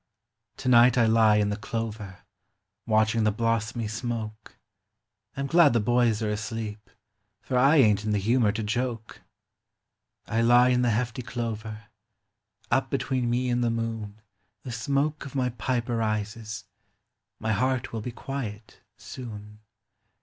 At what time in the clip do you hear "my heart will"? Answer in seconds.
17.37-18.01